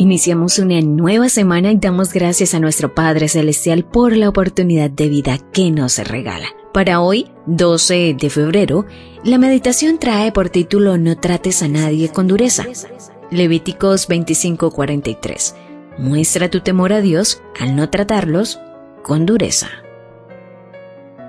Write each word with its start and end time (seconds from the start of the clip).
Iniciamos 0.00 0.58
una 0.58 0.80
nueva 0.80 1.28
semana 1.28 1.72
y 1.72 1.76
damos 1.76 2.14
gracias 2.14 2.54
a 2.54 2.58
nuestro 2.58 2.94
Padre 2.94 3.28
Celestial 3.28 3.84
por 3.84 4.16
la 4.16 4.30
oportunidad 4.30 4.88
de 4.88 5.10
vida 5.10 5.36
que 5.52 5.70
nos 5.70 5.98
regala. 5.98 6.46
Para 6.72 7.02
hoy, 7.02 7.30
12 7.44 8.16
de 8.18 8.30
febrero, 8.30 8.86
la 9.24 9.36
meditación 9.36 9.98
trae 9.98 10.32
por 10.32 10.48
título 10.48 10.96
No 10.96 11.18
trates 11.18 11.62
a 11.62 11.68
nadie 11.68 12.08
con 12.08 12.28
dureza. 12.28 12.64
Levíticos 13.30 14.08
25:43. 14.08 15.54
Muestra 15.98 16.48
tu 16.48 16.60
temor 16.60 16.94
a 16.94 17.02
Dios 17.02 17.42
al 17.60 17.76
no 17.76 17.90
tratarlos 17.90 18.58
con 19.02 19.26
dureza. 19.26 19.68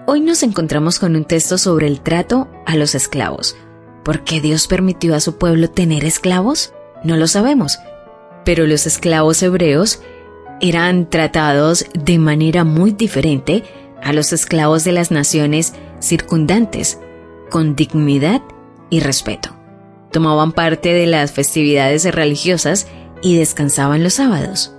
Hoy 0.08 0.22
nos 0.22 0.44
encontramos 0.44 0.98
con 0.98 1.18
un 1.18 1.26
texto 1.26 1.58
sobre 1.58 1.88
el 1.88 2.00
trato 2.00 2.48
a 2.66 2.78
los 2.78 2.96
esclavos. 2.96 3.58
¿Por 4.06 4.24
qué 4.24 4.40
Dios 4.40 4.68
permitió 4.68 5.14
a 5.14 5.20
su 5.20 5.36
pueblo 5.38 5.70
tener 5.70 6.06
esclavos? 6.06 6.74
No 7.04 7.18
lo 7.18 7.28
sabemos 7.28 7.78
pero 8.46 8.68
los 8.68 8.88
esclavos 8.88 9.42
hebreos 9.44 10.02
eran 10.62 11.10
tratados 11.10 11.86
de 11.94 12.20
manera 12.20 12.64
muy 12.64 12.92
diferente 12.92 13.64
a 14.02 14.14
los 14.14 14.34
esclavos 14.34 14.84
de 14.84 14.92
las 14.92 15.12
naciones 15.12 15.74
circundantes, 16.00 17.00
con 17.50 17.76
dignidad 17.76 18.42
y 18.90 19.00
respeto. 19.00 19.56
Tomaban 20.12 20.52
parte 20.52 20.94
de 20.94 21.08
las 21.08 21.32
festividades 21.32 22.04
religiosas 22.14 22.88
y 23.22 23.38
descansaban 23.38 24.04
los 24.04 24.16
sábados. 24.16 24.74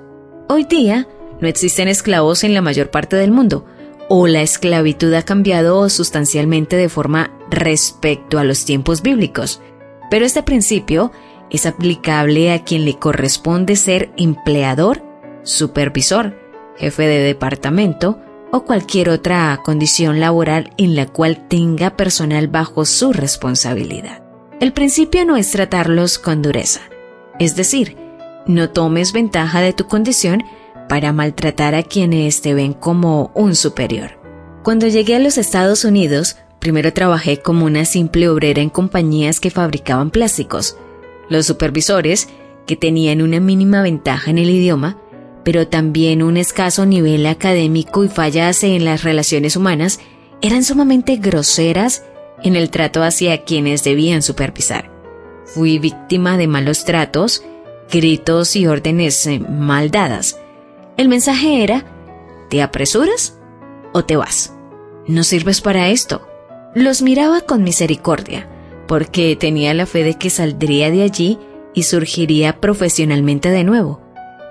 Hoy 0.48 0.64
día 0.64 1.08
no 1.40 1.48
existen 1.48 1.88
esclavos 1.88 2.44
en 2.44 2.54
la 2.54 2.62
mayor 2.62 2.90
parte 2.90 3.16
del 3.16 3.30
mundo, 3.30 3.64
o 4.08 4.26
la 4.26 4.42
esclavitud 4.42 5.12
ha 5.14 5.22
cambiado 5.22 5.88
sustancialmente 5.88 6.76
de 6.76 6.88
forma 6.88 7.30
respecto 7.50 8.38
a 8.38 8.44
los 8.44 8.64
tiempos 8.64 9.02
bíblicos. 9.02 9.60
Pero 10.10 10.26
este 10.26 10.42
principio 10.42 11.12
es 11.52 11.66
aplicable 11.66 12.50
a 12.50 12.64
quien 12.64 12.86
le 12.86 12.98
corresponde 12.98 13.76
ser 13.76 14.10
empleador, 14.16 15.02
supervisor, 15.42 16.34
jefe 16.78 17.06
de 17.06 17.18
departamento 17.20 18.18
o 18.50 18.64
cualquier 18.64 19.10
otra 19.10 19.60
condición 19.62 20.18
laboral 20.18 20.72
en 20.78 20.96
la 20.96 21.06
cual 21.06 21.46
tenga 21.48 21.94
personal 21.96 22.48
bajo 22.48 22.86
su 22.86 23.12
responsabilidad. 23.12 24.22
El 24.60 24.72
principio 24.72 25.26
no 25.26 25.36
es 25.36 25.50
tratarlos 25.50 26.18
con 26.18 26.40
dureza, 26.40 26.80
es 27.38 27.54
decir, 27.54 27.98
no 28.46 28.70
tomes 28.70 29.12
ventaja 29.12 29.60
de 29.60 29.74
tu 29.74 29.86
condición 29.86 30.42
para 30.88 31.12
maltratar 31.12 31.74
a 31.74 31.82
quienes 31.82 32.40
te 32.40 32.54
ven 32.54 32.72
como 32.72 33.30
un 33.34 33.54
superior. 33.54 34.18
Cuando 34.62 34.88
llegué 34.88 35.16
a 35.16 35.18
los 35.18 35.36
Estados 35.36 35.84
Unidos, 35.84 36.36
primero 36.58 36.92
trabajé 36.92 37.40
como 37.40 37.66
una 37.66 37.84
simple 37.84 38.28
obrera 38.28 38.62
en 38.62 38.70
compañías 38.70 39.38
que 39.38 39.50
fabricaban 39.50 40.10
plásticos, 40.10 40.76
los 41.32 41.46
supervisores, 41.46 42.28
que 42.66 42.76
tenían 42.76 43.22
una 43.22 43.40
mínima 43.40 43.82
ventaja 43.82 44.30
en 44.30 44.38
el 44.38 44.50
idioma, 44.50 44.98
pero 45.44 45.66
también 45.66 46.22
un 46.22 46.36
escaso 46.36 46.86
nivel 46.86 47.26
académico 47.26 48.04
y 48.04 48.08
fallas 48.08 48.62
en 48.62 48.84
las 48.84 49.02
relaciones 49.02 49.56
humanas, 49.56 50.00
eran 50.40 50.64
sumamente 50.64 51.16
groseras 51.16 52.04
en 52.42 52.56
el 52.56 52.70
trato 52.70 53.02
hacia 53.02 53.44
quienes 53.44 53.84
debían 53.84 54.22
supervisar. 54.22 54.90
Fui 55.44 55.78
víctima 55.78 56.36
de 56.36 56.46
malos 56.46 56.84
tratos, 56.84 57.44
gritos 57.90 58.56
y 58.56 58.66
órdenes 58.66 59.26
eh, 59.26 59.38
mal 59.38 59.90
dadas. 59.90 60.40
El 60.96 61.08
mensaje 61.08 61.62
era, 61.62 61.84
¿te 62.48 62.62
apresuras 62.62 63.38
o 63.92 64.04
te 64.04 64.16
vas? 64.16 64.54
No 65.06 65.24
sirves 65.24 65.60
para 65.60 65.88
esto. 65.88 66.26
Los 66.74 67.02
miraba 67.02 67.42
con 67.42 67.64
misericordia, 67.64 68.48
porque 68.92 69.36
tenía 69.36 69.72
la 69.72 69.86
fe 69.86 70.04
de 70.04 70.18
que 70.18 70.28
saldría 70.28 70.90
de 70.90 71.02
allí 71.02 71.38
y 71.72 71.84
surgiría 71.84 72.60
profesionalmente 72.60 73.48
de 73.48 73.64
nuevo, 73.64 74.02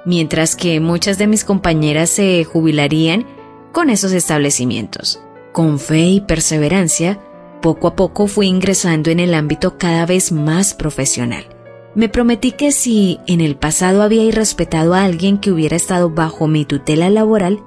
mientras 0.03 0.55
que 0.55 0.79
muchas 0.79 1.19
de 1.19 1.27
mis 1.27 1.45
compañeras 1.45 2.09
se 2.09 2.43
jubilarían 2.43 3.27
con 3.71 3.91
esos 3.91 4.13
establecimientos. 4.13 5.21
Con 5.51 5.77
fe 5.77 6.07
y 6.07 6.21
perseverancia, 6.21 7.19
poco 7.61 7.87
a 7.87 7.95
poco 7.95 8.25
fui 8.25 8.47
ingresando 8.47 9.11
en 9.11 9.19
el 9.19 9.35
ámbito 9.35 9.77
cada 9.77 10.07
vez 10.07 10.31
más 10.31 10.73
profesional. 10.73 11.45
Me 11.93 12.09
prometí 12.09 12.53
que 12.53 12.71
si 12.71 13.19
en 13.27 13.41
el 13.41 13.55
pasado 13.55 14.01
había 14.01 14.23
irrespetado 14.23 14.95
a 14.95 15.03
alguien 15.03 15.37
que 15.37 15.51
hubiera 15.51 15.75
estado 15.75 16.09
bajo 16.09 16.47
mi 16.47 16.65
tutela 16.65 17.11
laboral, 17.11 17.59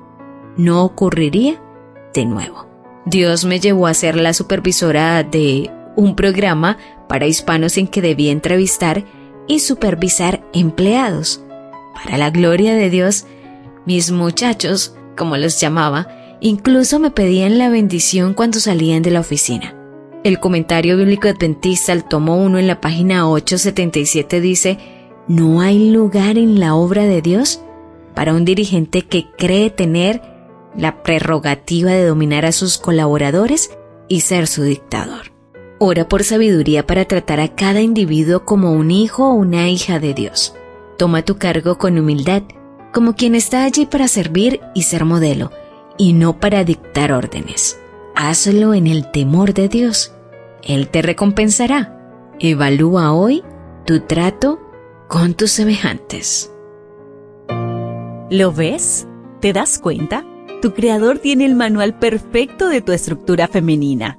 no 0.57 0.85
ocurriría 0.85 1.63
de 2.13 2.25
nuevo. 2.25 2.67
Dios 3.07 3.45
me 3.45 3.61
llevó 3.61 3.87
a 3.87 3.95
ser 3.95 4.17
la 4.17 4.35
supervisora 4.35 5.23
de 5.23 5.71
un 5.97 6.17
programa 6.17 6.79
para 7.09 7.27
hispanos 7.27 7.77
en 7.79 7.87
que 7.87 8.03
debía 8.03 8.33
entrevistar 8.33 9.05
y 9.47 9.61
supervisar 9.61 10.45
empleados. 10.53 11.43
Para 11.95 12.19
la 12.19 12.31
gloria 12.31 12.75
de 12.75 12.91
Dios, 12.91 13.27
mis 13.87 14.11
muchachos, 14.11 14.97
como 15.17 15.37
los 15.37 15.61
llamaba, 15.61 16.09
incluso 16.41 16.99
me 16.99 17.11
pedían 17.11 17.59
la 17.59 17.69
bendición 17.69 18.35
cuando 18.35 18.61
salían 18.61 19.03
de 19.03 19.11
la 19.11 19.21
oficina. 19.21 19.75
El 20.25 20.41
comentario 20.41 20.97
bíblico 20.97 21.29
adventista 21.29 21.93
al 21.93 22.09
tomo 22.09 22.37
1 22.43 22.59
en 22.59 22.67
la 22.67 22.81
página 22.81 23.29
877 23.29 24.41
dice, 24.41 24.79
no 25.29 25.61
hay 25.61 25.91
lugar 25.91 26.39
en 26.39 26.59
la 26.59 26.75
obra 26.75 27.05
de 27.05 27.21
Dios 27.21 27.61
para 28.15 28.33
un 28.33 28.45
dirigente 28.45 29.03
que 29.03 29.27
cree 29.37 29.71
tener 29.71 30.23
la 30.77 31.03
prerrogativa 31.03 31.91
de 31.91 32.07
dominar 32.07 32.47
a 32.47 32.53
sus 32.53 32.79
colaboradores 32.79 33.71
y 34.09 34.21
ser 34.21 34.47
su 34.47 34.63
dictador. 34.63 35.34
Ora 35.79 36.09
por 36.09 36.23
sabiduría 36.23 36.87
para 36.87 37.05
tratar 37.05 37.41
a 37.41 37.49
cada 37.49 37.81
individuo 37.81 38.45
como 38.45 38.73
un 38.73 38.91
hijo 38.91 39.29
o 39.29 39.35
una 39.35 39.69
hija 39.69 39.99
de 39.99 40.15
Dios. 40.15 40.55
Toma 40.99 41.23
tu 41.23 41.37
cargo 41.37 41.79
con 41.79 41.99
humildad, 41.99 42.43
como 42.93 43.15
quien 43.15 43.35
está 43.35 43.65
allí 43.65 43.85
para 43.87 44.07
servir 44.07 44.61
y 44.75 44.83
ser 44.83 45.05
modelo, 45.05 45.51
y 45.99 46.13
no 46.13 46.39
para 46.39 46.63
dictar 46.63 47.13
órdenes. 47.13 47.81
Hazlo 48.15 48.73
en 48.75 48.87
el 48.87 49.11
temor 49.11 49.53
de 49.53 49.69
Dios. 49.69 50.15
Él 50.63 50.89
te 50.89 51.03
recompensará. 51.03 51.99
Evalúa 52.39 53.13
hoy 53.13 53.43
tu 53.85 54.01
trato 54.01 54.61
con 55.09 55.35
tus 55.35 55.51
semejantes. 55.51 56.53
¿Lo 58.31 58.53
ves? 58.53 59.09
¿Te 59.41 59.53
das 59.53 59.81
cuenta? 59.81 60.25
Tu 60.63 60.73
creador 60.73 61.19
tiene 61.19 61.45
el 61.45 61.57
manual 61.57 61.99
perfecto 61.99 62.69
de 62.69 62.81
tu 62.81 62.93
estructura 62.93 63.49
femenina 63.49 64.19